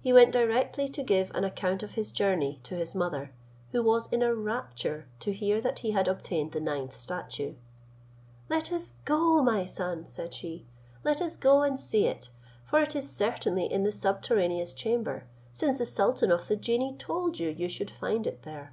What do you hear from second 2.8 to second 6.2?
mother, who was in a rapture to hear that he had